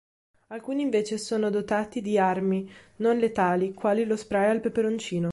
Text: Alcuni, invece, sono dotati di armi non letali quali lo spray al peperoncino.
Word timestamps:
Alcuni, 0.47 0.81
invece, 0.81 1.19
sono 1.19 1.51
dotati 1.51 2.01
di 2.01 2.17
armi 2.17 2.67
non 2.95 3.17
letali 3.19 3.71
quali 3.71 4.03
lo 4.05 4.15
spray 4.15 4.49
al 4.49 4.59
peperoncino. 4.59 5.29